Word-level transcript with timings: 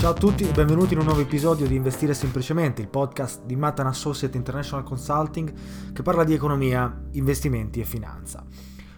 Ciao 0.00 0.12
a 0.12 0.14
tutti 0.14 0.48
e 0.48 0.52
benvenuti 0.52 0.94
in 0.94 1.00
un 1.00 1.04
nuovo 1.04 1.20
episodio 1.20 1.66
di 1.66 1.74
Investire 1.74 2.14
Semplicemente, 2.14 2.80
il 2.80 2.88
podcast 2.88 3.44
di 3.44 3.54
Matan 3.54 3.86
Associate 3.86 4.34
International 4.34 4.82
Consulting 4.82 5.52
che 5.92 6.00
parla 6.00 6.24
di 6.24 6.32
economia, 6.32 7.02
investimenti 7.10 7.80
e 7.80 7.84
finanza. 7.84 8.42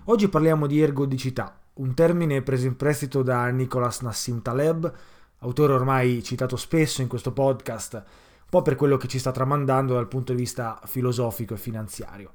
Oggi 0.05 0.29
parliamo 0.29 0.69
di 0.69 0.81
ergodicità, 0.81 1.59
un 1.75 1.93
termine 1.95 2.43
preso 2.43 2.69
in 2.69 2.77
prestito 2.77 3.25
da 3.25 3.49
Nicholas 3.49 4.03
Nassim 4.03 4.43
Taleb, 4.43 4.93
autore 5.41 5.73
ormai 5.73 6.23
citato 6.23 6.55
spesso 6.55 7.03
in 7.03 7.09
questo 7.09 7.33
podcast, 7.33 7.95
un 7.95 8.49
po' 8.49 8.63
per 8.63 8.77
quello 8.77 8.97
che 8.97 9.09
ci 9.09 9.19
sta 9.19 9.33
tramandando 9.33 9.95
dal 9.95 10.07
punto 10.07 10.31
di 10.31 10.39
vista 10.39 10.81
filosofico 10.85 11.55
e 11.55 11.59
finanziario. 11.59 12.31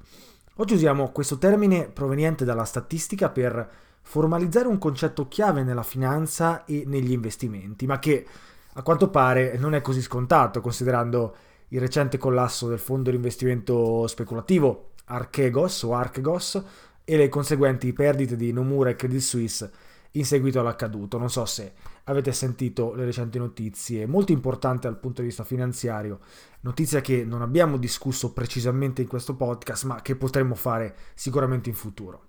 Oggi 0.56 0.74
usiamo 0.74 1.10
questo 1.10 1.38
termine 1.38 1.88
proveniente 1.88 2.44
dalla 2.44 2.64
statistica 2.66 3.30
per 3.30 3.66
formalizzare 4.02 4.68
un 4.68 4.76
concetto 4.76 5.26
chiave 5.26 5.62
nella 5.62 5.82
finanza 5.82 6.66
e 6.66 6.84
negli 6.86 7.12
investimenti, 7.12 7.86
ma 7.86 7.98
che 7.98 8.26
a 8.78 8.82
quanto 8.82 9.10
pare 9.10 9.58
non 9.58 9.74
è 9.74 9.80
così 9.80 10.00
scontato 10.00 10.60
considerando 10.60 11.34
il 11.68 11.80
recente 11.80 12.16
collasso 12.16 12.68
del 12.68 12.78
fondo 12.78 13.10
di 13.10 13.16
investimento 13.16 14.06
speculativo 14.06 14.90
Archegos 15.06 15.82
o 15.82 15.94
Archegos 15.94 16.62
e 17.04 17.16
le 17.16 17.28
conseguenti 17.28 17.92
perdite 17.92 18.36
di 18.36 18.52
Nomura 18.52 18.90
e 18.90 18.94
Credit 18.94 19.20
Suisse 19.20 19.70
in 20.12 20.24
seguito 20.24 20.60
all'accaduto. 20.60 21.18
Non 21.18 21.28
so 21.28 21.44
se 21.44 21.72
avete 22.04 22.32
sentito 22.32 22.94
le 22.94 23.04
recenti 23.04 23.36
notizie, 23.38 24.06
molto 24.06 24.30
importante 24.30 24.86
dal 24.86 24.98
punto 24.98 25.22
di 25.22 25.26
vista 25.26 25.42
finanziario, 25.42 26.20
notizia 26.60 27.00
che 27.00 27.24
non 27.24 27.42
abbiamo 27.42 27.78
discusso 27.78 28.32
precisamente 28.32 29.02
in 29.02 29.08
questo 29.08 29.34
podcast, 29.34 29.84
ma 29.84 30.00
che 30.02 30.14
potremmo 30.14 30.54
fare 30.54 30.94
sicuramente 31.14 31.68
in 31.68 31.74
futuro. 31.74 32.27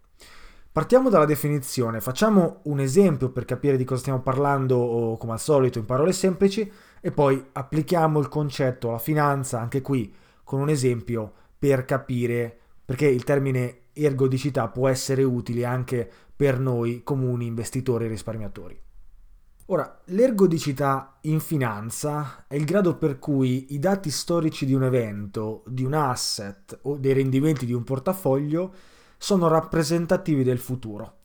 Partiamo 0.72 1.10
dalla 1.10 1.26
definizione, 1.26 2.00
facciamo 2.00 2.60
un 2.64 2.80
esempio 2.80 3.32
per 3.32 3.44
capire 3.44 3.76
di 3.76 3.84
cosa 3.84 4.02
stiamo 4.02 4.22
parlando 4.22 5.18
come 5.20 5.34
al 5.34 5.40
solito 5.40 5.80
in 5.80 5.86
parole 5.86 6.14
semplici 6.14 6.72
e 7.02 7.12
poi 7.12 7.44
applichiamo 7.54 8.20
il 8.20 8.28
concetto 8.28 8.90
alla 8.90 9.00
finanza 9.00 9.60
anche 9.60 9.82
qui 9.82 10.14
con 10.44 10.60
un 10.60 10.70
esempio 10.70 11.34
per 11.58 11.86
capire 11.86 12.56
perché 12.86 13.08
il 13.08 13.24
termine 13.24 13.86
ergodicità 13.94 14.68
può 14.68 14.88
essere 14.88 15.24
utile 15.24 15.66
anche 15.66 16.10
per 16.36 16.60
noi 16.60 17.02
comuni 17.04 17.48
investitori 17.48 18.06
e 18.06 18.10
risparmiatori. 18.10 18.80
Ora, 19.72 20.02
l'ergodicità 20.06 21.18
in 21.22 21.40
finanza 21.40 22.46
è 22.48 22.56
il 22.56 22.66
grado 22.66 22.96
per 22.96 23.20
cui 23.20 23.74
i 23.74 23.80
dati 23.80 24.10
storici 24.12 24.66
di 24.66 24.74
un 24.74 24.84
evento, 24.84 25.64
di 25.68 25.84
un 25.84 25.94
asset 25.94 26.78
o 26.84 26.98
dei 26.98 27.14
rendimenti 27.14 27.66
di 27.66 27.74
un 27.74 27.84
portafoglio 27.84 28.74
sono 29.20 29.50
rappresentativi 29.50 30.44
del 30.44 30.60
futuro. 30.60 31.18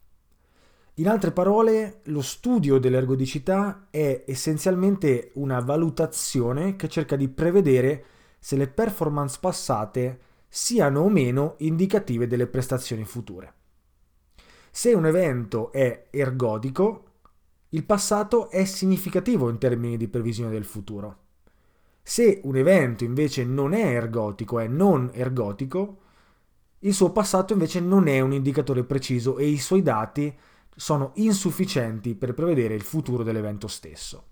In 0.95 1.09
altre 1.09 1.31
parole, 1.31 2.01
lo 2.07 2.21
studio 2.21 2.79
dell'ergodicità 2.79 3.87
è 3.89 4.25
essenzialmente 4.27 5.31
una 5.35 5.61
valutazione 5.61 6.75
che 6.77 6.89
cerca 6.89 7.15
di 7.17 7.29
prevedere 7.29 8.05
se 8.39 8.57
le 8.57 8.67
performance 8.69 9.39
passate 9.41 10.21
siano 10.49 11.03
o 11.03 11.09
meno 11.09 11.55
indicative 11.59 12.27
delle 12.27 12.49
prestazioni 12.49 13.05
future. 13.05 13.53
Se 14.71 14.93
un 14.93 15.07
evento 15.07 15.71
è 15.73 16.09
ergodico, 16.11 17.05
il 17.71 17.85
passato 17.85 18.51
è 18.51 18.65
significativo 18.65 19.49
in 19.49 19.59
termini 19.59 19.97
di 19.97 20.09
previsione 20.09 20.51
del 20.51 20.65
futuro. 20.65 21.19
Se 22.03 22.41
un 22.43 22.57
evento 22.57 23.05
invece 23.05 23.45
non 23.45 23.73
è 23.73 23.85
ergotico, 23.85 24.59
è 24.59 24.67
non 24.67 25.11
ergotico, 25.13 25.99
il 26.85 26.95
suo 26.95 27.13
passato 27.13 27.53
invece 27.53 27.81
non 27.81 28.09
è 28.09 28.21
un 28.21 28.33
indicatore 28.33 28.85
preciso 28.85 29.39
e 29.39 29.47
i 29.47 29.59
suoi 29.59 29.83
dati 29.83 30.35
sono 30.77 31.13
insufficienti 31.15 32.15
per 32.15 32.35
prevedere 32.35 32.75
il 32.75 32.83
futuro 32.83 33.23
dell'evento 33.23 33.69
stesso. 33.69 34.29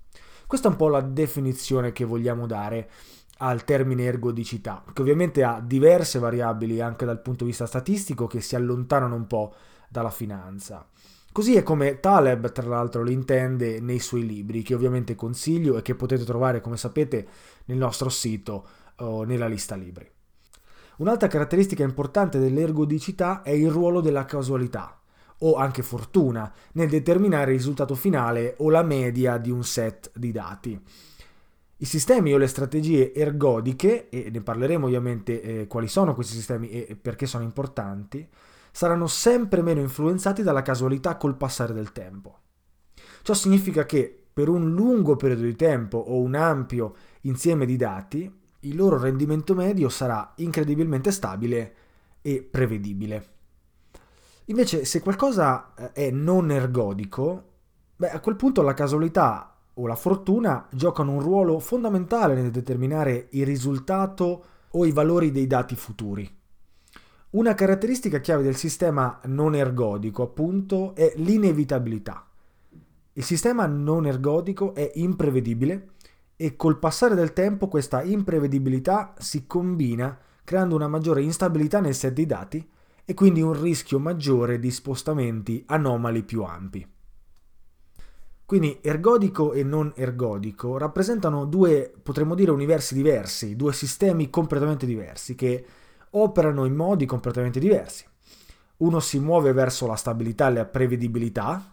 Questa 0.46 0.68
è 0.68 0.70
un 0.70 0.76
po' 0.76 0.88
la 0.88 1.00
definizione 1.00 1.92
che 1.92 2.04
vogliamo 2.04 2.46
dare 2.46 2.90
al 3.38 3.64
termine 3.64 4.04
ergodicità, 4.04 4.84
che 4.92 5.00
ovviamente 5.00 5.42
ha 5.42 5.60
diverse 5.64 6.18
variabili 6.18 6.80
anche 6.80 7.06
dal 7.06 7.22
punto 7.22 7.44
di 7.44 7.50
vista 7.50 7.66
statistico 7.66 8.26
che 8.26 8.42
si 8.42 8.54
allontanano 8.54 9.14
un 9.14 9.26
po' 9.26 9.54
dalla 9.88 10.10
finanza. 10.10 10.86
Così 11.32 11.56
è 11.56 11.62
come 11.62 12.00
Taleb, 12.00 12.52
tra 12.52 12.66
l'altro, 12.66 13.02
lo 13.02 13.10
intende 13.10 13.80
nei 13.80 13.98
suoi 13.98 14.26
libri, 14.26 14.62
che 14.62 14.74
ovviamente 14.74 15.14
consiglio 15.14 15.78
e 15.78 15.82
che 15.82 15.94
potete 15.94 16.24
trovare, 16.24 16.60
come 16.60 16.76
sapete, 16.76 17.26
nel 17.64 17.78
nostro 17.78 18.10
sito 18.10 18.66
o 18.96 19.25
nella 19.25 19.46
lista 19.46 19.75
libri. 19.75 20.06
Un'altra 20.97 21.29
caratteristica 21.29 21.83
importante 21.83 22.39
dell'ergodicità 22.39 23.43
è 23.43 23.50
il 23.50 23.71
ruolo 23.71 24.00
della 24.00 24.25
casualità, 24.25 25.00
o 25.39 25.55
anche 25.55 25.83
fortuna, 25.83 26.53
nel 26.73 26.89
determinare 26.89 27.53
il 27.53 27.59
risultato 27.59 27.94
finale 27.94 28.55
o 28.59 28.71
la 28.71 28.83
media 28.83 29.39
di 29.39 29.50
un 29.50 29.65
set 29.65 30.11
di 30.15 30.33
dati. 30.33 30.81
I 31.77 31.85
sistemi 31.85 32.33
o 32.33 32.37
le 32.37 32.47
strategie 32.47 33.12
ergodiche, 33.12 34.09
e 34.09 34.31
ne 34.31 34.41
parleremo 34.41 34.87
ovviamente 34.87 35.43
eh, 35.43 35.67
quali 35.67 35.89
sono 35.89 36.15
questi 36.15 36.35
sistemi 36.35 36.71
e 36.71 36.94
perché 36.94 37.27
sono 37.27 37.43
importanti, 37.43 38.29
saranno 38.71 39.06
sempre 39.06 39.62
meno 39.62 39.81
influenzati 39.81 40.43
dalla 40.43 40.62
casualità 40.62 41.17
col 41.17 41.37
passare 41.37 41.73
del 41.73 41.91
tempo. 41.93 42.39
Ciò 43.23 43.35
significa 43.35 43.85
che 43.85 44.17
per 44.33 44.49
un 44.49 44.73
lungo 44.73 45.17
periodo 45.17 45.43
di 45.43 45.56
tempo 45.56 45.99
o 45.99 46.21
un 46.21 46.35
ampio 46.35 46.94
insieme 47.23 47.67
di 47.67 47.77
dati, 47.77 48.41
il 48.64 48.76
loro 48.76 48.99
rendimento 48.99 49.55
medio 49.55 49.88
sarà 49.88 50.32
incredibilmente 50.37 51.11
stabile 51.11 51.75
e 52.23 52.43
prevedibile. 52.43 53.26
Invece, 54.47 54.85
se 54.85 55.00
qualcosa 55.00 55.73
eh, 55.75 55.93
è 55.93 56.11
non 56.11 56.50
ergodico, 56.50 57.44
beh, 57.97 58.11
a 58.11 58.20
quel 58.20 58.37
punto 58.37 58.62
la 58.62 58.75
casualità 58.75 59.56
o 59.75 59.87
la 59.87 59.94
fortuna 59.94 60.67
giocano 60.70 61.12
un 61.12 61.20
ruolo 61.20 61.59
fondamentale 61.59 62.35
nel 62.35 62.50
determinare 62.50 63.29
il 63.31 63.47
risultato 63.47 64.44
o 64.70 64.85
i 64.85 64.93
valori 64.93 65.31
dei 65.31 65.47
dati 65.47 65.75
futuri. 65.75 66.29
Una 67.31 67.55
caratteristica 67.55 68.20
chiave 68.20 68.43
del 68.43 68.56
sistema 68.56 69.19
non 69.25 69.55
ergodico, 69.55 70.23
appunto, 70.23 70.94
è 70.94 71.15
l'inevitabilità. 71.17 72.26
Il 73.15 73.25
sistema 73.25 73.67
non 73.67 74.06
ergodico 74.06 74.75
è 74.75 74.91
imprevedibile 74.94 75.92
e 76.43 76.56
col 76.56 76.81
passare 76.81 77.15
del 77.15 77.33
tempo 77.33 77.69
questa 77.69 78.03
imprevedibilità 78.03 79.15
si 79.17 79.47
combina 79.47 80.19
creando 80.43 80.75
una 80.75 80.89
maggiore 80.89 81.23
instabilità 81.23 81.79
nel 81.79 81.94
set 81.94 82.15
di 82.15 82.27
dati 82.27 82.69
e 83.05 83.15
quindi 83.15 83.41
un 83.41 83.61
rischio 83.62 84.00
maggiore 84.00 84.59
di 84.59 84.73
spostamenti 84.73 85.62
anomali 85.69 86.25
più 86.25 86.43
ampi. 86.43 86.85
Quindi 88.44 88.81
ergodico 88.83 89.53
e 89.53 89.62
non 89.62 89.93
ergodico 89.94 90.79
rappresentano 90.79 91.44
due, 91.44 91.94
potremmo 92.03 92.35
dire, 92.35 92.50
universi 92.50 92.94
diversi, 92.94 93.55
due 93.55 93.73
sistemi 93.73 94.29
completamente 94.29 94.85
diversi 94.85 95.37
che 95.37 95.65
operano 96.11 96.65
in 96.65 96.75
modi 96.75 97.06
completamente 97.06 97.61
diversi. 97.61 98.05
Uno 98.79 98.99
si 98.99 99.21
muove 99.21 99.53
verso 99.53 99.87
la 99.87 99.94
stabilità 99.94 100.49
e 100.49 100.55
la 100.55 100.65
prevedibilità, 100.65 101.73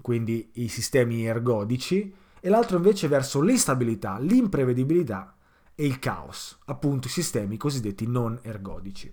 quindi 0.00 0.50
i 0.54 0.66
sistemi 0.66 1.24
ergodici, 1.26 2.12
e 2.40 2.48
l'altro 2.48 2.76
invece 2.76 3.08
verso 3.08 3.40
l'instabilità, 3.40 4.18
l'imprevedibilità 4.18 5.34
e 5.74 5.86
il 5.86 5.98
caos, 5.98 6.58
appunto 6.66 7.06
i 7.06 7.10
sistemi 7.10 7.56
cosiddetti 7.56 8.06
non 8.06 8.38
ergodici. 8.42 9.12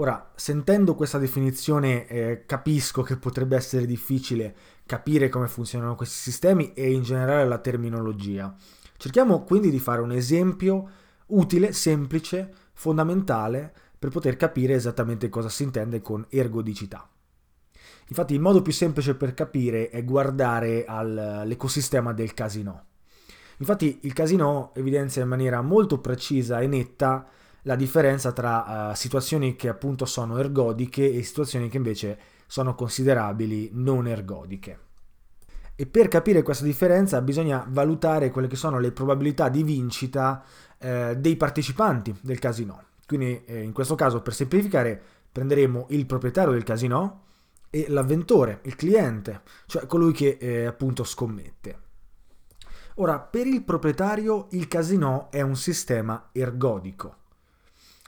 Ora, 0.00 0.30
sentendo 0.36 0.94
questa 0.94 1.18
definizione 1.18 2.06
eh, 2.06 2.44
capisco 2.46 3.02
che 3.02 3.16
potrebbe 3.16 3.56
essere 3.56 3.84
difficile 3.84 4.54
capire 4.86 5.28
come 5.28 5.48
funzionano 5.48 5.96
questi 5.96 6.30
sistemi 6.30 6.72
e 6.72 6.92
in 6.92 7.02
generale 7.02 7.48
la 7.48 7.58
terminologia. 7.58 8.54
Cerchiamo 8.96 9.42
quindi 9.42 9.70
di 9.70 9.80
fare 9.80 10.00
un 10.00 10.12
esempio 10.12 10.88
utile, 11.26 11.72
semplice, 11.72 12.52
fondamentale 12.72 13.74
per 13.98 14.10
poter 14.10 14.36
capire 14.36 14.74
esattamente 14.74 15.28
cosa 15.28 15.48
si 15.48 15.64
intende 15.64 16.00
con 16.00 16.24
ergodicità. 16.28 17.08
Infatti 18.08 18.34
il 18.34 18.40
modo 18.40 18.62
più 18.62 18.72
semplice 18.72 19.14
per 19.14 19.34
capire 19.34 19.90
è 19.90 20.02
guardare 20.04 20.84
all'ecosistema 20.86 22.12
del 22.12 22.32
casino. 22.32 22.84
Infatti 23.58 24.00
il 24.02 24.12
casino 24.12 24.70
evidenzia 24.74 25.22
in 25.22 25.28
maniera 25.28 25.60
molto 25.62 25.98
precisa 25.98 26.60
e 26.60 26.66
netta 26.66 27.26
la 27.62 27.76
differenza 27.76 28.32
tra 28.32 28.90
uh, 28.90 28.94
situazioni 28.94 29.56
che 29.56 29.68
appunto 29.68 30.06
sono 30.06 30.38
ergodiche 30.38 31.12
e 31.12 31.22
situazioni 31.22 31.68
che 31.68 31.76
invece 31.76 32.18
sono 32.46 32.74
considerabili 32.74 33.70
non 33.74 34.06
ergodiche. 34.06 34.78
E 35.74 35.86
per 35.86 36.08
capire 36.08 36.42
questa 36.42 36.64
differenza 36.64 37.20
bisogna 37.20 37.66
valutare 37.68 38.30
quelle 38.30 38.48
che 38.48 38.56
sono 38.56 38.78
le 38.78 38.90
probabilità 38.90 39.48
di 39.48 39.62
vincita 39.62 40.42
eh, 40.78 41.16
dei 41.18 41.36
partecipanti 41.36 42.16
del 42.20 42.38
casino. 42.38 42.82
Quindi 43.06 43.44
eh, 43.44 43.62
in 43.62 43.72
questo 43.72 43.94
caso, 43.94 44.22
per 44.22 44.34
semplificare, 44.34 45.00
prenderemo 45.30 45.86
il 45.90 46.06
proprietario 46.06 46.52
del 46.52 46.64
casino 46.64 47.26
e 47.70 47.86
l'avventore, 47.88 48.60
il 48.64 48.76
cliente, 48.76 49.42
cioè 49.66 49.86
colui 49.86 50.12
che 50.12 50.38
eh, 50.40 50.64
appunto 50.64 51.04
scommette. 51.04 51.86
Ora, 52.96 53.20
per 53.20 53.46
il 53.46 53.62
proprietario 53.62 54.48
il 54.50 54.66
casino 54.66 55.28
è 55.30 55.40
un 55.40 55.56
sistema 55.56 56.30
ergodico. 56.32 57.16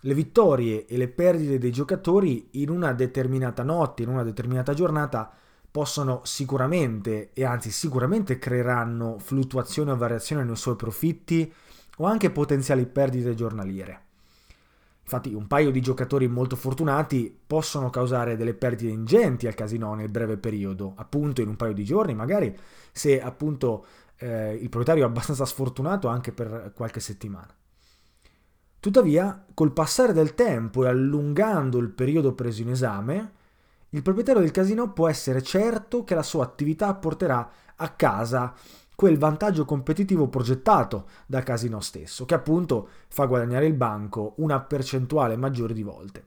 Le 0.01 0.15
vittorie 0.15 0.87
e 0.87 0.97
le 0.97 1.09
perdite 1.09 1.59
dei 1.59 1.71
giocatori 1.71 2.49
in 2.53 2.71
una 2.71 2.93
determinata 2.93 3.63
notte, 3.63 4.03
in 4.03 4.09
una 4.09 4.25
determinata 4.25 4.73
giornata, 4.75 5.31
possono 5.71 6.23
sicuramente, 6.25 7.31
e 7.33 7.45
anzi 7.45 7.71
sicuramente 7.71 8.39
creeranno 8.39 9.19
fluttuazioni 9.19 9.91
o 9.91 9.97
variazioni 9.97 10.45
nei 10.45 10.57
suoi 10.57 10.75
profitti 10.75 11.53
o 11.99 12.07
anche 12.07 12.31
potenziali 12.31 12.87
perdite 12.87 13.35
giornaliere. 13.35 14.09
Infatti 15.11 15.35
un 15.35 15.49
paio 15.49 15.73
di 15.73 15.81
giocatori 15.81 16.29
molto 16.29 16.55
fortunati 16.55 17.37
possono 17.45 17.91
causare 17.91 18.37
delle 18.37 18.55
perdite 18.55 18.93
ingenti 18.93 19.49
al 19.49 19.55
casino 19.55 19.93
nel 19.95 20.09
breve 20.09 20.37
periodo, 20.37 20.93
appunto 20.95 21.41
in 21.41 21.49
un 21.49 21.57
paio 21.57 21.73
di 21.73 21.83
giorni, 21.83 22.15
magari 22.15 22.57
se 22.93 23.21
appunto 23.21 23.85
eh, 24.19 24.53
il 24.53 24.69
proprietario 24.69 25.03
è 25.03 25.07
abbastanza 25.07 25.45
sfortunato 25.47 26.07
anche 26.07 26.31
per 26.31 26.71
qualche 26.77 27.01
settimana. 27.01 27.53
Tuttavia, 28.79 29.47
col 29.53 29.73
passare 29.73 30.13
del 30.13 30.35
tempo 30.35 30.85
e 30.85 30.89
allungando 30.89 31.79
il 31.79 31.91
periodo 31.91 32.33
preso 32.33 32.63
in 32.63 32.71
esame, 32.71 33.33
il 33.89 34.03
proprietario 34.03 34.43
del 34.43 34.53
casino 34.53 34.93
può 34.93 35.09
essere 35.09 35.43
certo 35.43 36.05
che 36.05 36.15
la 36.15 36.23
sua 36.23 36.45
attività 36.45 36.95
porterà 36.95 37.51
a 37.75 37.89
casa 37.89 38.55
quel 39.01 39.17
vantaggio 39.17 39.65
competitivo 39.65 40.29
progettato 40.29 41.07
dal 41.25 41.43
casino 41.43 41.81
stesso, 41.81 42.27
che 42.27 42.35
appunto 42.35 42.87
fa 43.09 43.25
guadagnare 43.25 43.65
il 43.65 43.73
banco 43.73 44.35
una 44.37 44.61
percentuale 44.61 45.39
maggiore 45.39 45.73
di 45.73 45.83
volte. 45.83 46.25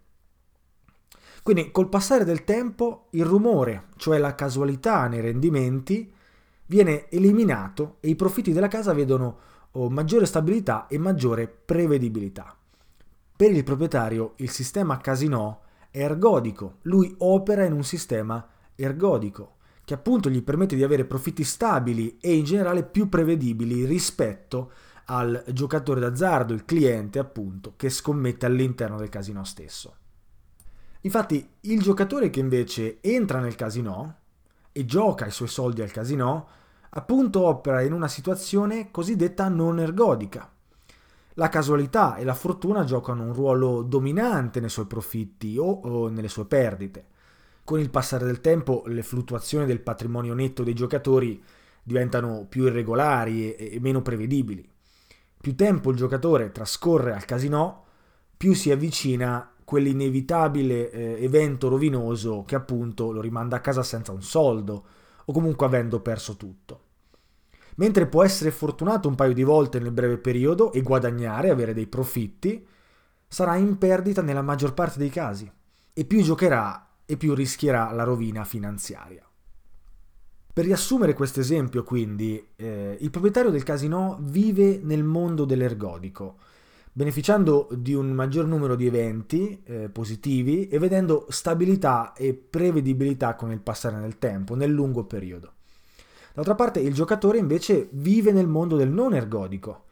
Quindi 1.44 1.70
col 1.70 1.88
passare 1.88 2.26
del 2.26 2.44
tempo 2.44 3.10
il 3.12 3.26
rumore, 3.26 3.90
cioè 3.98 4.18
la 4.18 4.34
casualità 4.34 5.06
nei 5.06 5.22
rendimenti, 5.22 6.12
viene 6.66 7.08
eliminato 7.12 7.98
e 8.00 8.10
i 8.10 8.16
profitti 8.16 8.52
della 8.52 8.70
casa 8.70 8.92
vedono 8.92 9.38
oh, 9.74 9.92
maggiore 9.92 10.26
stabilità 10.26 10.88
e 10.88 10.98
maggiore 10.98 11.48
prevedibilità. 11.48 12.58
Per 13.36 13.52
il 13.52 13.64
proprietario 13.64 14.34
il 14.38 14.50
sistema 14.50 14.98
casino 14.98 15.60
è 15.92 16.00
ergodico, 16.00 16.78
lui 16.82 17.14
opera 17.20 17.66
in 17.66 17.74
un 17.74 17.84
sistema 17.84 18.44
ergodico 18.74 19.58
che 19.86 19.94
appunto 19.94 20.30
gli 20.30 20.42
permette 20.42 20.76
di 20.76 20.84
avere 20.84 21.06
profitti 21.06 21.44
stabili 21.44 22.18
e 22.20 22.36
in 22.36 22.46
generale 22.46 22.84
più 22.84 23.10
prevedibili 23.10 23.86
rispetto 23.86 24.72
al 25.06 25.44
giocatore 25.52 26.00
d'azzardo, 26.00 26.54
il 26.54 26.66
cliente 26.66 27.20
appunto, 27.20 27.74
che 27.76 27.90
scommette 27.90 28.46
all'interno 28.46 28.98
del 28.98 29.10
casino 29.10 29.44
stesso. 29.44 29.96
Infatti 31.02 31.50
il 31.62 31.82
giocatore 31.82 32.30
che 32.30 32.40
invece 32.40 33.00
entra 33.02 33.40
nel 33.40 33.56
casino 33.56 34.16
e 34.72 34.86
gioca 34.86 35.26
i 35.26 35.32
suoi 35.32 35.50
soldi 35.50 35.82
al 35.82 35.92
casino, 35.92 36.48
appunto 36.92 37.46
opera 37.46 37.82
in 37.82 37.92
una 37.92 38.08
situazione 38.08 38.90
cosiddetta 38.90 39.50
non 39.50 39.80
ergodica. 39.80 40.50
La 41.34 41.50
casualità 41.50 42.16
e 42.16 42.24
la 42.24 42.36
fortuna 42.36 42.86
giocano 42.86 43.24
un 43.24 43.34
ruolo 43.34 43.82
dominante 43.82 44.60
nei 44.60 44.70
suoi 44.70 44.86
profitti 44.86 45.58
o, 45.58 45.66
o 45.66 46.08
nelle 46.08 46.30
sue 46.30 46.46
perdite. 46.46 47.08
Con 47.64 47.80
il 47.80 47.90
passare 47.90 48.26
del 48.26 48.42
tempo 48.42 48.84
le 48.88 49.04
fluttuazioni 49.04 49.66
del 49.66 49.80
patrimonio 49.80 50.34
netto 50.34 50.64
dei 50.64 50.74
giocatori 50.74 51.42
diventano 51.82 52.46
più 52.48 52.66
irregolari 52.66 53.56
e, 53.56 53.80
meno 53.80 54.02
prevedibili. 54.02 54.68
Più 55.40 55.56
tempo 55.56 55.92
il 55.92 55.98
giocatore 55.98 56.52
trascorre 56.52 57.14
al 57.14 57.26
casino, 57.26 57.84
più 58.36 58.54
si 58.54 58.72
avvicina 58.72 59.50
quell'inevitabile 59.64 60.92
eh, 60.92 61.24
evento 61.24 61.70
rovinoso 61.70 62.44
che 62.46 62.56
appunto 62.56 63.12
lo 63.12 63.22
rimanda 63.22 63.58
a 63.58 63.62
casa 63.62 63.82
senza 63.82 64.12
un 64.12 64.22
soldo 64.22 64.86
o 65.26 65.32
comunque 65.32 65.66
avendo 65.66 66.02
perso 66.02 66.36
tutto. 66.36 66.82
Mentre 67.76 68.08
può 68.08 68.24
essere 68.24 68.52
fortunato 68.52 69.08
un 69.08 69.16
paio 69.16 69.34
di 69.34 69.44
volte 69.44 69.80
nel 69.80 69.92
breve 69.92 70.18
periodo 70.18 70.74
e 70.74 70.82
guadagnare, 70.82 71.50
avere 71.50 71.74
dei 71.74 71.88
profitti, 71.88 72.66
sarà 73.26 73.56
in 73.56 73.78
perdita 73.78 74.22
nella 74.22 74.42
maggior 74.42 74.74
parte 74.74 75.00
dei 75.00 75.10
casi 75.10 75.50
e 75.94 76.06
più 76.06 76.22
giocherà 76.22 76.88
e 77.14 77.18
più 77.18 77.34
rischierà 77.34 77.92
la 77.92 78.04
rovina 78.04 78.44
finanziaria. 78.44 79.26
Per 80.54 80.66
riassumere 80.66 81.14
questo 81.14 81.40
esempio, 81.40 81.84
quindi, 81.84 82.50
eh, 82.56 82.96
il 83.00 83.10
proprietario 83.10 83.50
del 83.50 83.64
casino 83.64 84.20
vive 84.22 84.80
nel 84.84 85.04
mondo 85.04 85.46
dell'ergodico, 85.46 86.38
beneficiando 86.92 87.70
di 87.72 87.96
un 87.96 88.12
maggior 88.12 88.46
numero 88.46 88.76
di 88.76 88.86
eventi 88.86 89.64
eh, 89.64 89.90
positivi 89.90 90.68
e 90.68 90.78
vedendo 90.78 91.26
stabilità 91.30 92.14
e 92.14 92.36
prevedibilità 92.36 93.34
con 93.34 93.52
il 93.52 93.62
passare 93.62 94.00
del 94.00 94.20
tempo, 94.20 94.54
nel 94.54 94.70
lungo 94.70 95.06
periodo. 95.06 95.54
D'altra 96.36 96.54
parte 96.54 96.80
il 96.80 96.94
giocatore 96.94 97.40
invece 97.40 97.90
vive 97.92 98.32
nel 98.32 98.48
mondo 98.48 98.76
del 98.76 98.90
non 98.90 99.16
ergodico, 99.16 99.86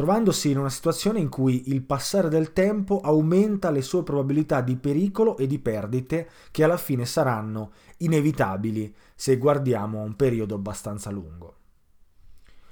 trovandosi 0.00 0.50
in 0.50 0.56
una 0.56 0.70
situazione 0.70 1.20
in 1.20 1.28
cui 1.28 1.64
il 1.66 1.82
passare 1.82 2.30
del 2.30 2.54
tempo 2.54 3.00
aumenta 3.02 3.70
le 3.70 3.82
sue 3.82 4.02
probabilità 4.02 4.62
di 4.62 4.76
pericolo 4.76 5.36
e 5.36 5.46
di 5.46 5.58
perdite 5.58 6.30
che 6.50 6.64
alla 6.64 6.78
fine 6.78 7.04
saranno 7.04 7.72
inevitabili 7.98 8.94
se 9.14 9.36
guardiamo 9.36 10.00
a 10.00 10.04
un 10.04 10.16
periodo 10.16 10.54
abbastanza 10.54 11.10
lungo. 11.10 11.56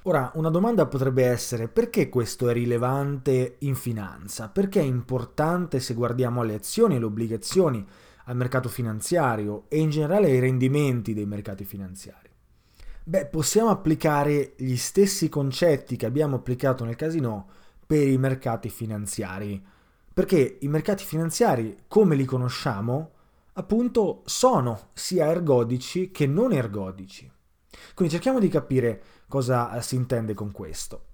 Ora, 0.05 0.31
una 0.37 0.49
domanda 0.49 0.87
potrebbe 0.87 1.27
essere 1.27 1.69
perché 1.69 2.09
questo 2.09 2.49
è 2.49 2.55
rilevante 2.55 3.57
in 3.59 3.75
finanza? 3.75 4.49
Perché 4.49 4.81
è 4.81 4.85
importante 4.85 5.81
se 5.81 5.93
guardiamo 5.93 6.41
alle 6.41 6.55
azioni 6.55 6.95
e 6.95 6.97
alle 6.97 7.05
obbligazioni, 7.05 7.87
al 8.25 8.37
mercato 8.37 8.71
finanziario 8.71 9.65
e 9.69 9.79
in 9.81 9.91
generale 9.91 10.29
ai 10.29 10.41
rendimenti 10.41 11.13
dei 11.13 11.27
mercati 11.27 11.67
finanziari? 11.67 12.28
Beh, 13.09 13.25
possiamo 13.25 13.71
applicare 13.71 14.53
gli 14.59 14.77
stessi 14.77 15.31
concetti 15.31 15.97
che 15.97 16.05
abbiamo 16.05 16.37
applicato 16.37 16.85
nel 16.85 16.95
casino 16.95 17.49
per 17.87 18.07
i 18.07 18.19
mercati 18.19 18.69
finanziari, 18.69 19.65
perché 20.13 20.59
i 20.61 20.69
mercati 20.69 21.05
finanziari, 21.05 21.75
come 21.89 22.17
li 22.17 22.27
conosciamo, 22.27 23.13
appunto 23.55 24.21
sono 24.27 24.91
sia 24.93 25.25
ergodici 25.25 26.11
che 26.11 26.27
non 26.27 26.53
ergodici. 26.53 27.33
Quindi 27.95 28.13
cerchiamo 28.13 28.39
di 28.39 28.49
capire 28.49 29.03
cosa 29.27 29.75
eh, 29.75 29.81
si 29.81 29.95
intende 29.97 30.35
con 30.35 30.53
questo. 30.53 31.05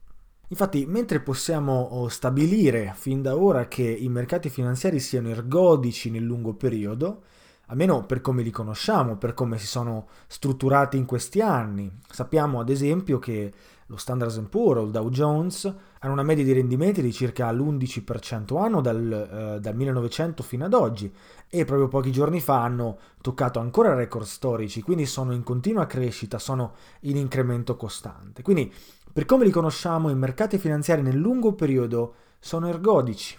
Infatti, 0.49 0.87
mentre 0.87 1.21
possiamo 1.21 1.81
oh, 1.81 2.09
stabilire 2.09 2.93
fin 2.97 3.23
da 3.23 3.37
ora 3.37 3.69
che 3.69 3.85
i 3.85 4.09
mercati 4.09 4.51
finanziari 4.51 4.99
siano 4.99 5.29
ergodici 5.29 6.11
nel 6.11 6.25
lungo 6.25 6.55
periodo, 6.55 7.23
almeno 7.67 8.05
per 8.05 8.21
come 8.21 8.43
li 8.43 8.51
conosciamo, 8.51 9.17
per 9.17 9.35
come 9.35 9.59
si 9.59 9.67
sono 9.67 10.09
strutturati 10.27 10.97
in 10.97 11.07
questi 11.07 11.41
anni. 11.41 11.91
Sappiamo 12.09 12.61
ad 12.61 12.69
esempio 12.69 13.19
che 13.19 13.53
lo 13.87 13.97
Standard 13.97 14.49
Poor's 14.49 14.81
o 14.81 14.85
il 14.85 14.91
Dow 14.91 15.11
Jones 15.11 15.75
hanno 16.01 16.13
una 16.13 16.23
media 16.23 16.45
di 16.45 16.53
rendimenti 16.53 17.03
di 17.03 17.13
circa 17.13 17.51
l'11% 17.51 18.59
anno 18.59 18.81
dal, 18.81 19.57
eh, 19.57 19.61
dal 19.61 19.75
1900 19.75 20.43
fino 20.43 20.65
ad 20.65 20.75
oggi 20.75 21.13
e 21.49 21.65
proprio 21.65 21.89
pochi 21.89 22.11
giorni 22.11 22.41
fa 22.41 22.63
hanno 22.63 22.99
toccato 23.21 23.59
ancora 23.59 23.95
record 23.95 24.25
storici, 24.25 24.83
quindi 24.83 25.07
sono 25.07 25.33
in 25.33 25.43
continua 25.43 25.87
crescita, 25.87 26.39
sono 26.39 26.75
in 27.01 27.17
incremento 27.17 27.77
costante. 27.77 28.43
Quindi 28.43 28.73
per 29.13 29.27
come 29.27 29.45
li 29.45 29.51
conosciamo 29.51 30.11
i 30.11 30.15
mercati 30.17 30.59
finanziari 30.59 31.03
nel 31.03 31.17
lungo 31.17 31.53
periodo 31.55 32.15
sono 32.41 32.69
ergodici. 32.69 33.39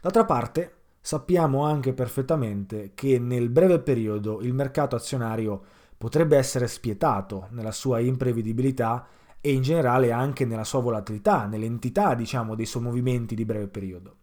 D'altra 0.00 0.24
parte, 0.24 0.81
sappiamo 1.04 1.64
anche 1.64 1.92
perfettamente 1.92 2.92
che 2.94 3.18
nel 3.18 3.48
breve 3.48 3.80
periodo 3.80 4.40
il 4.40 4.54
mercato 4.54 4.94
azionario 4.94 5.60
potrebbe 5.98 6.36
essere 6.36 6.68
spietato 6.68 7.48
nella 7.50 7.72
sua 7.72 7.98
imprevedibilità 7.98 9.06
e 9.40 9.52
in 9.52 9.62
generale 9.62 10.12
anche 10.12 10.44
nella 10.44 10.62
sua 10.62 10.80
volatilità, 10.80 11.46
nell'entità 11.46 12.14
diciamo 12.14 12.54
dei 12.54 12.66
suoi 12.66 12.84
movimenti 12.84 13.34
di 13.34 13.44
breve 13.44 13.66
periodo. 13.66 14.16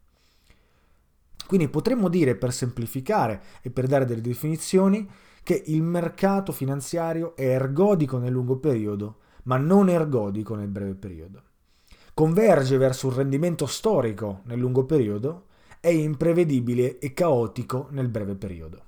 Quindi 1.45 1.67
potremmo 1.67 2.07
dire 2.07 2.36
per 2.36 2.53
semplificare 2.53 3.41
e 3.62 3.71
per 3.71 3.88
dare 3.88 4.05
delle 4.05 4.21
definizioni 4.21 5.07
che 5.43 5.62
il 5.65 5.81
mercato 5.81 6.53
finanziario 6.53 7.36
è 7.36 7.43
ergodico 7.43 8.17
nel 8.17 8.31
lungo 8.31 8.57
periodo, 8.57 9.17
ma 9.43 9.57
non 9.57 9.89
ergodico 9.89 10.55
nel 10.55 10.67
breve 10.67 10.93
periodo. 10.93 11.41
Converge 12.13 12.77
verso 12.77 13.07
un 13.07 13.15
rendimento 13.15 13.65
storico 13.65 14.41
nel 14.43 14.59
lungo 14.59 14.86
periodo, 14.86 15.48
è 15.79 15.88
imprevedibile 15.88 17.00
e 17.00 17.13
caotico 17.13 17.88
nel 17.91 18.09
breve 18.09 18.36
periodo. 18.36 18.83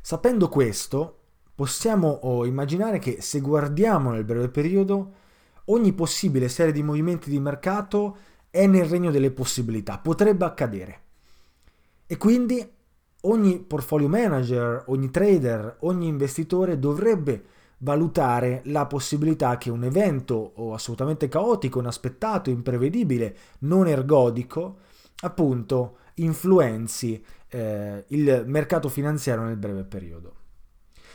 Sapendo 0.00 0.48
questo, 0.48 1.18
possiamo 1.54 2.44
immaginare 2.44 2.98
che 2.98 3.20
se 3.20 3.40
guardiamo 3.40 4.10
nel 4.10 4.24
breve 4.24 4.48
periodo, 4.48 5.12
ogni 5.66 5.92
possibile 5.92 6.48
serie 6.48 6.72
di 6.72 6.82
movimenti 6.82 7.30
di 7.30 7.38
mercato 7.38 8.16
è 8.50 8.66
nel 8.66 8.86
regno 8.86 9.10
delle 9.10 9.30
possibilità, 9.30 9.98
potrebbe 9.98 10.44
accadere. 10.44 11.00
E 12.06 12.16
quindi 12.16 12.68
ogni 13.22 13.60
portfolio 13.60 14.08
manager, 14.08 14.84
ogni 14.86 15.10
trader, 15.10 15.76
ogni 15.80 16.08
investitore 16.08 16.78
dovrebbe 16.78 17.44
valutare 17.78 18.62
la 18.66 18.86
possibilità 18.86 19.56
che 19.56 19.70
un 19.70 19.84
evento 19.84 20.52
assolutamente 20.72 21.28
caotico, 21.28 21.80
inaspettato, 21.80 22.50
imprevedibile, 22.50 23.36
non 23.60 23.86
ergodico, 23.86 24.78
appunto 25.20 25.98
influenzi 26.14 27.24
eh, 27.48 28.04
il 28.08 28.44
mercato 28.46 28.88
finanziario 28.88 29.44
nel 29.44 29.56
breve 29.56 29.84
periodo. 29.84 30.34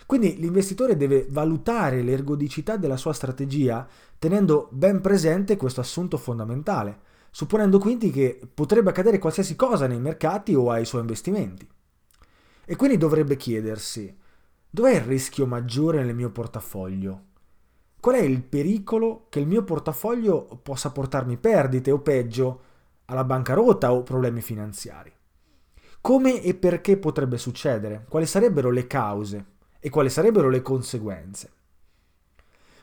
Quindi 0.06 0.38
l'investitore 0.38 0.96
deve 0.96 1.25
valutare 1.30 2.01
l'ergodicità 2.01 2.77
della 2.77 2.96
sua 2.96 3.12
strategia 3.12 3.86
tenendo 4.18 4.70
ben 4.72 5.01
presente 5.01 5.58
questo 5.58 5.82
assunto 5.82 6.18
fondamentale, 6.18 7.00
supponendo 7.30 7.77
quindi 7.77 8.10
che 8.10 8.39
potrebbe 8.54 8.89
accadere 8.89 9.20
qualsiasi 9.20 9.56
cosa 9.56 9.86
nei 9.86 10.00
mercati 10.00 10.56
o 10.56 10.72
ai 10.72 10.86
suoi 10.86 11.01
investimenti. 11.01 11.68
E 12.66 12.75
quindi 12.75 12.98
dovrebbe 12.98 13.36
chiedersi, 13.36 14.16
dov'è 14.70 14.96
il 14.96 15.01
rischio 15.01 15.46
maggiore 15.46 16.04
nel 16.04 16.16
mio 16.16 16.32
portafoglio? 16.32 17.24
Qual 18.00 18.16
è 18.16 18.22
il 18.22 18.42
pericolo 18.42 19.25
che 19.30 19.39
il 19.39 19.48
mio 19.48 19.63
portafoglio 19.63 20.60
possa 20.63 20.92
portarmi 20.92 21.38
perdite 21.38 21.92
o 21.92 22.00
peggio, 22.00 22.62
alla 23.08 23.24
bancarotta 23.24 23.92
o 23.94 24.04
problemi 24.04 24.42
finanziari. 24.42 25.12
Come 26.02 26.42
e 26.42 26.54
perché 26.56 26.98
potrebbe 26.98 27.38
succedere? 27.38 28.06
Quali 28.08 28.26
sarebbero 28.26 28.70
le 28.70 28.88
cause 28.88 29.46
e 29.80 29.90
quali 29.90 30.10
sarebbero 30.10 30.50
le 30.50 30.62
conseguenze? 30.62 31.52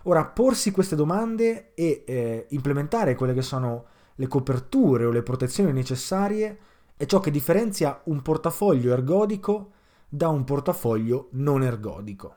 Ora, 0.03 0.27
porsi 0.27 0.71
queste 0.71 0.97
domande 0.97 1.73
e 1.75 2.05
eh, 2.07 2.47
implementare 2.51 3.15
quelle 3.15 3.33
che 3.33 3.43
sono 3.43 3.87
le 4.17 4.29
coperture 4.29 5.07
o 5.07 5.11
le 5.11 5.23
protezioni 5.23 5.73
necessarie 5.73 6.59
è 6.97 7.07
ciò 7.07 7.21
che 7.21 7.31
differenzia 7.31 8.03
un 8.05 8.21
portafoglio 8.21 8.93
ergodico 8.93 9.71
da 10.09 10.29
un 10.29 10.45
portafoglio 10.45 11.29
non 11.33 11.63
ergodico. 11.63 12.37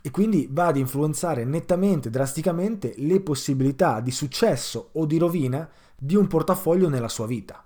E 0.00 0.10
quindi 0.10 0.48
va 0.50 0.66
ad 0.66 0.76
influenzare 0.76 1.44
nettamente, 1.44 2.08
drasticamente, 2.08 2.94
le 2.98 3.20
possibilità 3.20 4.00
di 4.00 4.12
successo 4.12 4.90
o 4.92 5.04
di 5.04 5.18
rovina 5.18 5.68
di 6.00 6.14
un 6.14 6.28
portafoglio 6.28 6.88
nella 6.88 7.08
sua 7.08 7.26
vita. 7.26 7.64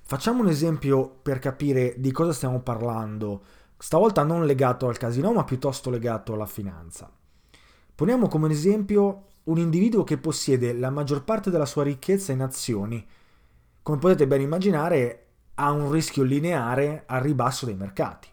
Facciamo 0.00 0.40
un 0.40 0.48
esempio 0.48 1.08
per 1.08 1.38
capire 1.38 1.94
di 1.98 2.10
cosa 2.10 2.32
stiamo 2.32 2.60
parlando, 2.60 3.42
stavolta 3.76 4.22
non 4.24 4.46
legato 4.46 4.88
al 4.88 4.96
casino 4.96 5.32
ma 5.32 5.44
piuttosto 5.44 5.90
legato 5.90 6.32
alla 6.32 6.46
finanza. 6.46 7.10
Poniamo 7.94 8.28
come 8.28 8.50
esempio 8.50 9.26
un 9.44 9.58
individuo 9.58 10.04
che 10.04 10.16
possiede 10.16 10.72
la 10.72 10.90
maggior 10.90 11.22
parte 11.22 11.50
della 11.50 11.66
sua 11.66 11.82
ricchezza 11.82 12.32
in 12.32 12.40
azioni. 12.40 13.06
Come 13.82 13.98
potete 13.98 14.26
ben 14.26 14.40
immaginare 14.40 15.26
ha 15.54 15.70
un 15.70 15.92
rischio 15.92 16.22
lineare 16.22 17.04
al 17.06 17.20
ribasso 17.20 17.66
dei 17.66 17.76
mercati. 17.76 18.28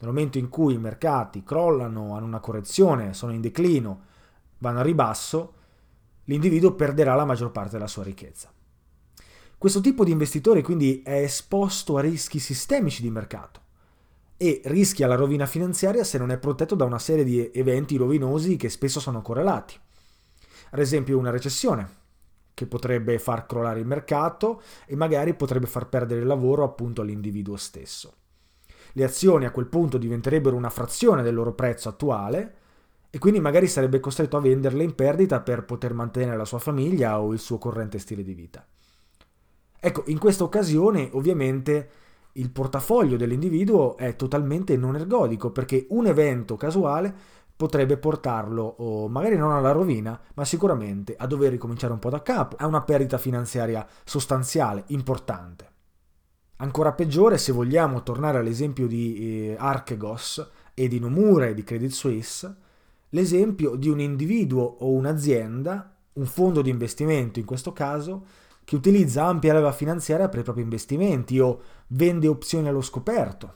Nel 0.00 0.10
momento 0.10 0.38
in 0.38 0.48
cui 0.48 0.74
i 0.74 0.78
mercati 0.78 1.44
crollano, 1.44 2.16
hanno 2.16 2.26
una 2.26 2.40
correzione, 2.40 3.14
sono 3.14 3.32
in 3.32 3.40
declino, 3.40 4.02
vanno 4.58 4.80
a 4.80 4.82
ribasso, 4.82 5.54
l'individuo 6.28 6.74
perderà 6.74 7.14
la 7.14 7.24
maggior 7.24 7.50
parte 7.50 7.72
della 7.72 7.86
sua 7.86 8.04
ricchezza. 8.04 8.52
Questo 9.58 9.80
tipo 9.80 10.04
di 10.04 10.12
investitore 10.12 10.62
quindi 10.62 11.02
è 11.02 11.22
esposto 11.22 11.96
a 11.96 12.00
rischi 12.00 12.38
sistemici 12.38 13.02
di 13.02 13.10
mercato 13.10 13.60
e 14.36 14.60
rischia 14.66 15.08
la 15.08 15.16
rovina 15.16 15.46
finanziaria 15.46 16.04
se 16.04 16.16
non 16.16 16.30
è 16.30 16.38
protetto 16.38 16.76
da 16.76 16.84
una 16.84 17.00
serie 17.00 17.24
di 17.24 17.50
eventi 17.52 17.96
rovinosi 17.96 18.56
che 18.56 18.68
spesso 18.68 19.00
sono 19.00 19.20
correlati. 19.20 19.76
Ad 20.70 20.78
esempio 20.78 21.18
una 21.18 21.30
recessione, 21.30 21.96
che 22.54 22.66
potrebbe 22.66 23.18
far 23.18 23.46
crollare 23.46 23.78
il 23.78 23.86
mercato 23.86 24.62
e 24.84 24.96
magari 24.96 25.34
potrebbe 25.34 25.66
far 25.66 25.88
perdere 25.88 26.20
il 26.20 26.26
lavoro 26.26 26.64
appunto 26.64 27.02
all'individuo 27.02 27.56
stesso. 27.56 28.14
Le 28.92 29.04
azioni 29.04 29.44
a 29.44 29.52
quel 29.52 29.66
punto 29.66 29.96
diventerebbero 29.96 30.56
una 30.56 30.70
frazione 30.70 31.22
del 31.22 31.34
loro 31.34 31.52
prezzo 31.52 31.88
attuale 31.88 32.56
e 33.10 33.18
quindi 33.18 33.40
magari 33.40 33.66
sarebbe 33.66 34.00
costretto 34.00 34.36
a 34.36 34.40
venderle 34.40 34.82
in 34.82 34.94
perdita 34.94 35.40
per 35.40 35.64
poter 35.64 35.94
mantenere 35.94 36.36
la 36.36 36.44
sua 36.44 36.58
famiglia 36.58 37.20
o 37.20 37.32
il 37.32 37.38
suo 37.38 37.58
corrente 37.58 37.98
stile 37.98 38.22
di 38.22 38.34
vita. 38.34 38.66
Ecco, 39.80 40.02
in 40.06 40.18
questa 40.18 40.44
occasione 40.44 41.08
ovviamente 41.12 41.90
il 42.32 42.50
portafoglio 42.50 43.16
dell'individuo 43.16 43.96
è 43.96 44.14
totalmente 44.16 44.76
non 44.76 44.96
ergodico 44.96 45.50
perché 45.50 45.86
un 45.90 46.06
evento 46.06 46.56
casuale 46.56 47.14
potrebbe 47.56 47.96
portarlo 47.96 49.08
magari 49.08 49.36
non 49.36 49.50
alla 49.50 49.72
rovina, 49.72 50.18
ma 50.34 50.44
sicuramente 50.44 51.16
a 51.16 51.26
dover 51.26 51.50
ricominciare 51.50 51.92
un 51.92 51.98
po' 51.98 52.10
da 52.10 52.22
capo, 52.22 52.54
a 52.56 52.66
una 52.66 52.82
perdita 52.82 53.18
finanziaria 53.18 53.84
sostanziale, 54.04 54.84
importante. 54.88 55.72
Ancora 56.58 56.92
peggiore 56.92 57.38
se 57.38 57.50
vogliamo 57.50 58.02
tornare 58.04 58.38
all'esempio 58.38 58.86
di 58.86 59.16
eh, 59.48 59.56
Archegos 59.58 60.50
e 60.74 60.86
di 60.86 61.00
Nomura 61.00 61.46
e 61.46 61.54
di 61.54 61.64
Credit 61.64 61.90
Suisse, 61.90 62.56
l'esempio 63.10 63.74
di 63.74 63.88
un 63.88 64.00
individuo 64.00 64.62
o 64.62 64.90
un'azienda, 64.90 65.96
un 66.14 66.26
fondo 66.26 66.62
di 66.62 66.70
investimento 66.70 67.38
in 67.38 67.44
questo 67.44 67.72
caso, 67.72 68.24
che 68.64 68.76
utilizza 68.76 69.24
ampia 69.24 69.54
leva 69.54 69.72
finanziaria 69.72 70.28
per 70.28 70.40
i 70.40 70.42
propri 70.42 70.62
investimenti 70.62 71.38
o 71.38 71.60
vende 71.88 72.28
opzioni 72.28 72.68
allo 72.68 72.82
scoperto. 72.82 73.54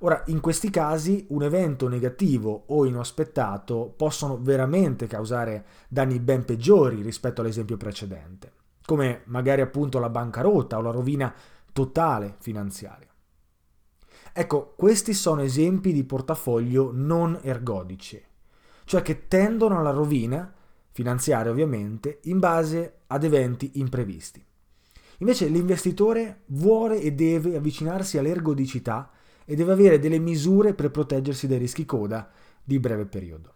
Ora, 0.00 0.22
in 0.26 0.40
questi 0.40 0.68
casi 0.68 1.24
un 1.30 1.42
evento 1.42 1.88
negativo 1.88 2.64
o 2.66 2.84
inaspettato 2.84 3.94
possono 3.96 4.38
veramente 4.38 5.06
causare 5.06 5.64
danni 5.88 6.20
ben 6.20 6.44
peggiori 6.44 7.00
rispetto 7.00 7.40
all'esempio 7.40 7.78
precedente, 7.78 8.52
come 8.84 9.22
magari 9.24 9.62
appunto 9.62 9.98
la 9.98 10.10
bancarotta 10.10 10.76
o 10.76 10.82
la 10.82 10.90
rovina 10.90 11.34
totale 11.72 12.34
finanziaria. 12.40 13.08
Ecco, 14.34 14.74
questi 14.76 15.14
sono 15.14 15.40
esempi 15.40 15.94
di 15.94 16.04
portafoglio 16.04 16.90
non 16.92 17.38
ergodici, 17.40 18.22
cioè 18.86 19.02
che 19.02 19.26
tendono 19.28 19.78
alla 19.78 19.90
rovina, 19.90 20.50
finanziaria 20.92 21.50
ovviamente, 21.50 22.20
in 22.22 22.38
base 22.38 23.00
ad 23.08 23.24
eventi 23.24 23.72
imprevisti. 23.74 24.42
Invece 25.18 25.48
l'investitore 25.48 26.42
vuole 26.46 27.00
e 27.00 27.12
deve 27.12 27.56
avvicinarsi 27.56 28.16
all'ergodicità 28.16 29.10
e 29.44 29.54
deve 29.56 29.72
avere 29.72 29.98
delle 29.98 30.18
misure 30.18 30.72
per 30.72 30.90
proteggersi 30.90 31.46
dai 31.46 31.58
rischi 31.58 31.84
coda 31.84 32.30
di 32.62 32.78
breve 32.78 33.06
periodo. 33.06 33.54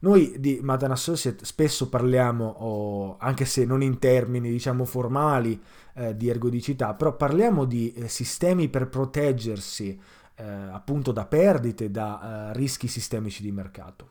Noi 0.00 0.34
di 0.38 0.60
Madan 0.62 0.90
Associate 0.90 1.44
spesso 1.44 1.88
parliamo, 1.88 2.44
oh, 2.46 3.16
anche 3.18 3.44
se 3.44 3.64
non 3.64 3.82
in 3.82 3.98
termini 3.98 4.50
diciamo 4.50 4.84
formali, 4.84 5.60
eh, 5.94 6.16
di 6.16 6.28
ergodicità, 6.28 6.94
però 6.94 7.16
parliamo 7.16 7.64
di 7.64 7.92
eh, 7.92 8.08
sistemi 8.08 8.68
per 8.68 8.88
proteggersi 8.88 9.98
eh, 10.36 10.44
appunto 10.44 11.12
da 11.12 11.26
perdite, 11.26 11.90
da 11.90 12.50
eh, 12.50 12.56
rischi 12.56 12.88
sistemici 12.88 13.42
di 13.42 13.52
mercato. 13.52 14.10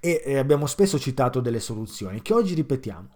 E, 0.00 0.22
e 0.24 0.38
abbiamo 0.38 0.66
spesso 0.66 0.98
citato 0.98 1.40
delle 1.40 1.60
soluzioni 1.60 2.22
che 2.22 2.34
oggi 2.34 2.54
ripetiamo. 2.54 3.08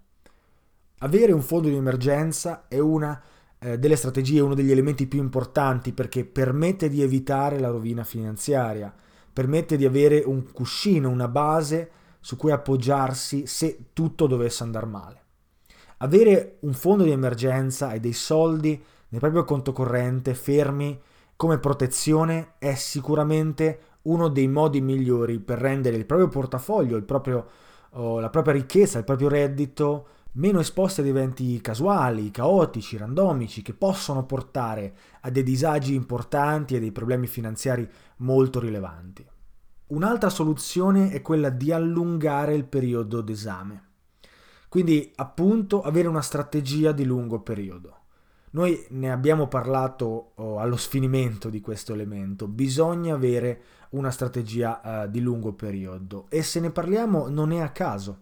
Avere 1.01 1.33
un 1.33 1.43
fondo 1.43 1.69
di 1.69 1.77
emergenza 1.77 2.67
è 2.69 2.79
una 2.79 3.21
eh, 3.59 3.79
delle 3.79 3.97
strategie, 3.97 4.41
uno 4.41 4.55
degli 4.55 4.71
elementi 4.71 5.07
più 5.07 5.21
importanti 5.21 5.93
perché 5.93 6.25
permette 6.25 6.89
di 6.89 7.03
evitare 7.03 7.59
la 7.59 7.69
rovina 7.69 8.05
finanziaria, 8.05 8.95
permette 9.33 9.77
di 9.77 9.85
avere 9.85 10.23
un 10.25 10.51
cuscino, 10.53 11.09
una 11.09 11.29
base 11.29 11.91
su 12.21 12.37
cui 12.37 12.51
appoggiarsi 12.51 13.47
se 13.47 13.91
tutto 13.93 14.27
dovesse 14.27 14.63
andare 14.63 14.87
male. 14.87 15.25
Avere 15.99 16.57
un 16.61 16.73
fondo 16.73 17.05
di 17.05 17.11
emergenza 17.11 17.93
e 17.93 18.01
dei 18.01 18.13
soldi 18.13 18.83
nel 19.09 19.21
proprio 19.21 19.45
conto 19.45 19.73
corrente 19.73 20.35
fermi 20.35 21.01
come 21.37 21.59
protezione 21.59 22.55
è 22.59 22.75
sicuramente 22.75 23.81
uno 24.03 24.29
dei 24.29 24.49
modi 24.49 24.81
migliori 24.81 25.39
per 25.39 25.59
rendere 25.59 25.97
il 25.97 26.07
proprio 26.07 26.29
portafoglio, 26.29 26.97
il 26.97 27.05
proprio, 27.05 27.47
oh, 27.91 28.21
la 28.21 28.31
propria 28.31 28.55
ricchezza, 28.55 28.99
il 28.99 29.05
proprio 29.05 29.29
reddito 29.29 30.09
meno 30.37 30.61
esposti 30.61 31.01
ad 31.01 31.07
eventi 31.07 31.61
casuali, 31.61 32.31
caotici, 32.31 32.97
randomici, 32.97 33.63
che 33.63 33.75
possono 33.75 34.25
portare 34.25 34.95
a 35.23 35.31
dei 35.31 35.43
disagi 35.43 35.95
importanti 35.95 36.75
e 36.75 36.81
dei 36.81 36.93
problemi 36.93 37.27
finanziari 37.27 37.89
molto 38.19 38.61
rilevanti. 38.61 39.27
Un'altra 39.89 40.31
soluzione 40.31 41.11
è 41.11 41.23
quella 41.23 41.49
di 41.49 41.73
allungare 41.73 42.55
il 42.55 42.65
periodo 42.65 43.21
d'esame. 43.21 43.85
Quindi 44.69 45.13
appunto 45.17 45.81
avere 45.81 46.09
una 46.09 46.21
strategia 46.21 46.93
di 46.93 47.05
lungo 47.05 47.41
periodo. 47.41 47.96
Noi 48.57 48.87
ne 48.93 49.13
abbiamo 49.13 49.49
parlato 49.49 50.33
oh, 50.37 50.61
allo 50.61 50.77
sfinimento 50.77 51.51
di 51.51 51.61
questo 51.61 51.93
elemento, 51.93 52.49
bisogna 52.49 53.13
avere 53.13 53.61
una 53.91 54.11
strategia 54.11 54.81
uh, 54.83 55.11
di 55.11 55.21
lungo 55.21 55.53
periodo. 55.53 56.25
E 56.31 56.43
se 56.43 56.59
ne 56.61 56.71
parliamo 56.71 57.29
non 57.29 57.53
è 57.53 57.61
a 57.61 57.69
caso. 57.69 58.21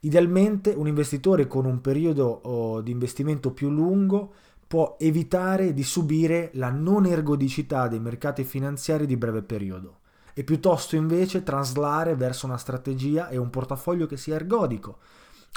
Idealmente 0.00 0.74
un 0.76 0.86
investitore 0.86 1.46
con 1.46 1.64
un 1.64 1.80
periodo 1.80 2.26
oh, 2.26 2.82
di 2.82 2.90
investimento 2.90 3.52
più 3.52 3.70
lungo 3.70 4.34
può 4.66 4.96
evitare 4.98 5.72
di 5.72 5.82
subire 5.82 6.50
la 6.52 6.68
non 6.68 7.06
ergodicità 7.06 7.88
dei 7.88 8.00
mercati 8.00 8.44
finanziari 8.44 9.06
di 9.06 9.16
breve 9.16 9.40
periodo. 9.40 10.00
E 10.34 10.44
piuttosto 10.44 10.94
invece 10.94 11.42
traslare 11.42 12.16
verso 12.16 12.44
una 12.44 12.58
strategia 12.58 13.30
e 13.30 13.38
un 13.38 13.48
portafoglio 13.48 14.04
che 14.04 14.18
sia 14.18 14.34
ergodico, 14.34 14.98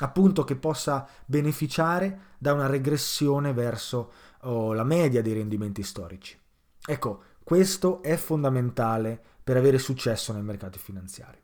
appunto 0.01 0.43
che 0.43 0.55
possa 0.55 1.08
beneficiare 1.25 2.36
da 2.38 2.53
una 2.53 2.67
regressione 2.67 3.53
verso 3.53 4.12
oh, 4.41 4.74
la 4.74 4.84
media 4.84 5.22
dei 5.22 5.34
rendimenti 5.34 5.84
storici. 5.84 6.39
Ecco, 6.86 7.24
questo 7.43 8.01
è 8.01 8.15
fondamentale 8.15 9.22
per 9.43 9.58
avere 9.58 9.77
successo 9.77 10.34
nei 10.34 10.43
mercati 10.43 10.79
finanziari. 10.79 11.39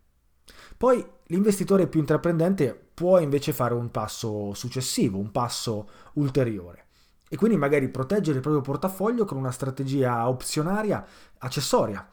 Poi 0.76 1.06
l'investitore 1.26 1.88
più 1.88 2.00
intraprendente 2.00 2.90
può 2.94 3.20
invece 3.20 3.54
fare 3.54 3.74
un 3.74 3.90
passo 3.90 4.54
successivo, 4.54 5.18
un 5.18 5.32
passo 5.32 5.90
ulteriore 6.14 6.86
e 7.30 7.36
quindi 7.36 7.58
magari 7.58 7.90
proteggere 7.90 8.38
il 8.38 8.42
proprio 8.42 8.62
portafoglio 8.62 9.26
con 9.26 9.38
una 9.38 9.52
strategia 9.52 10.30
opzionaria 10.30 11.06
accessoria 11.40 12.08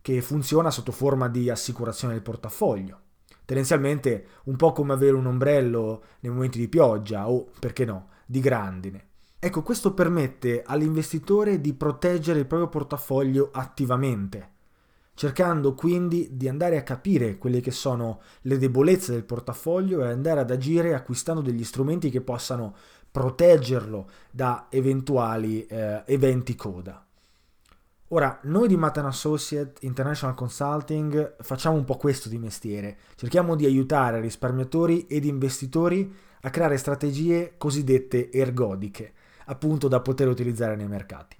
che 0.00 0.20
funziona 0.22 0.70
sotto 0.70 0.92
forma 0.92 1.28
di 1.28 1.50
assicurazione 1.50 2.14
del 2.14 2.22
portafoglio. 2.22 3.00
Tendenzialmente 3.46 4.26
un 4.44 4.56
po' 4.56 4.72
come 4.72 4.92
avere 4.92 5.14
un 5.14 5.26
ombrello 5.26 6.02
nei 6.20 6.32
momenti 6.32 6.58
di 6.58 6.68
pioggia 6.68 7.30
o, 7.30 7.46
perché 7.60 7.84
no, 7.84 8.08
di 8.26 8.40
grandine. 8.40 9.04
Ecco, 9.38 9.62
questo 9.62 9.94
permette 9.94 10.64
all'investitore 10.66 11.60
di 11.60 11.72
proteggere 11.72 12.40
il 12.40 12.46
proprio 12.46 12.68
portafoglio 12.68 13.50
attivamente, 13.52 14.50
cercando 15.14 15.74
quindi 15.74 16.30
di 16.32 16.48
andare 16.48 16.76
a 16.76 16.82
capire 16.82 17.38
quelle 17.38 17.60
che 17.60 17.70
sono 17.70 18.20
le 18.42 18.58
debolezze 18.58 19.12
del 19.12 19.24
portafoglio 19.24 20.02
e 20.02 20.08
andare 20.08 20.40
ad 20.40 20.50
agire 20.50 20.94
acquistando 20.94 21.40
degli 21.40 21.62
strumenti 21.62 22.10
che 22.10 22.22
possano 22.22 22.74
proteggerlo 23.12 24.10
da 24.32 24.66
eventuali 24.70 25.64
eh, 25.66 26.02
eventi 26.06 26.56
coda. 26.56 27.05
Ora, 28.10 28.38
noi 28.44 28.68
di 28.68 28.76
Matan 28.76 29.06
Associate 29.06 29.84
International 29.84 30.36
Consulting 30.36 31.42
facciamo 31.42 31.74
un 31.74 31.84
po' 31.84 31.96
questo 31.96 32.28
di 32.28 32.38
mestiere. 32.38 32.98
Cerchiamo 33.16 33.56
di 33.56 33.66
aiutare 33.66 34.20
risparmiatori 34.20 35.06
ed 35.08 35.24
investitori 35.24 36.14
a 36.42 36.50
creare 36.50 36.76
strategie 36.76 37.54
cosiddette 37.58 38.30
ergodiche, 38.30 39.12
appunto 39.46 39.88
da 39.88 40.00
poter 40.00 40.28
utilizzare 40.28 40.76
nei 40.76 40.86
mercati. 40.86 41.36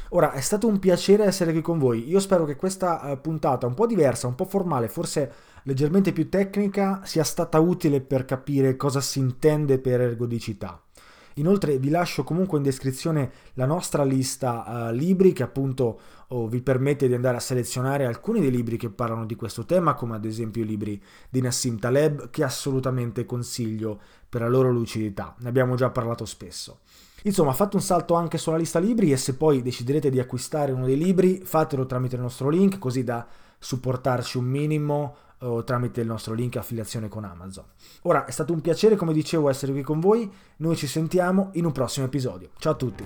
Ora, 0.09 0.31
è 0.31 0.41
stato 0.41 0.67
un 0.67 0.79
piacere 0.79 1.25
essere 1.25 1.51
qui 1.51 1.61
con 1.61 1.79
voi. 1.79 2.07
Io 2.07 2.19
spero 2.19 2.45
che 2.45 2.55
questa 2.55 3.01
uh, 3.03 3.19
puntata, 3.19 3.67
un 3.67 3.73
po' 3.73 3.85
diversa, 3.85 4.27
un 4.27 4.35
po' 4.35 4.45
formale, 4.45 4.87
forse 4.87 5.31
leggermente 5.63 6.13
più 6.13 6.29
tecnica, 6.29 7.01
sia 7.03 7.23
stata 7.23 7.59
utile 7.59 7.99
per 7.99 8.25
capire 8.25 8.77
cosa 8.77 9.01
si 9.01 9.19
intende 9.19 9.79
per 9.79 9.99
ergodicità. 9.99 10.81
Inoltre 11.35 11.77
vi 11.77 11.89
lascio 11.89 12.23
comunque 12.23 12.57
in 12.57 12.63
descrizione 12.63 13.31
la 13.53 13.65
nostra 13.65 14.03
lista 14.03 14.89
uh, 14.89 14.93
libri 14.93 15.33
che 15.33 15.43
appunto 15.43 15.99
oh, 16.29 16.47
vi 16.47 16.61
permette 16.61 17.07
di 17.07 17.13
andare 17.13 17.37
a 17.37 17.41
selezionare 17.41 18.05
alcuni 18.05 18.39
dei 18.39 18.49
libri 18.49 18.77
che 18.77 18.89
parlano 18.89 19.25
di 19.25 19.35
questo 19.35 19.65
tema, 19.65 19.93
come 19.93 20.15
ad 20.15 20.25
esempio 20.25 20.63
i 20.63 20.65
libri 20.65 21.01
di 21.29 21.41
Nassim 21.41 21.77
Taleb, 21.77 22.29
che 22.31 22.43
assolutamente 22.43 23.25
consiglio 23.25 23.99
per 24.27 24.41
la 24.41 24.47
loro 24.47 24.71
lucidità. 24.71 25.35
Ne 25.39 25.49
abbiamo 25.49 25.75
già 25.75 25.89
parlato 25.89 26.25
spesso. 26.25 26.79
Insomma, 27.27 27.51
fate 27.51 27.75
un 27.75 27.81
salto 27.81 28.13
anche 28.13 28.37
sulla 28.37 28.55
lista 28.55 28.79
libri 28.79 29.11
e 29.11 29.17
se 29.17 29.35
poi 29.35 29.61
deciderete 29.61 30.09
di 30.09 30.17
acquistare 30.17 30.71
uno 30.71 30.85
dei 30.85 30.97
libri, 30.97 31.41
fatelo 31.43 31.85
tramite 31.85 32.15
il 32.15 32.21
nostro 32.21 32.47
link 32.47 32.79
così 32.79 33.03
da 33.03 33.27
supportarci 33.59 34.37
un 34.37 34.45
minimo 34.45 35.15
o 35.39 35.61
tramite 35.65 35.99
il 35.99 36.07
nostro 36.07 36.33
link 36.33 36.55
affiliazione 36.55 37.09
con 37.09 37.25
Amazon. 37.25 37.65
Ora 38.03 38.23
è 38.23 38.31
stato 38.31 38.53
un 38.53 38.61
piacere, 38.61 38.95
come 38.95 39.11
dicevo, 39.11 39.49
essere 39.49 39.73
qui 39.73 39.81
con 39.81 39.99
voi. 39.99 40.31
Noi 40.57 40.77
ci 40.77 40.87
sentiamo 40.87 41.49
in 41.53 41.65
un 41.65 41.73
prossimo 41.73 42.05
episodio. 42.05 42.51
Ciao 42.59 42.71
a 42.71 42.75
tutti. 42.75 43.05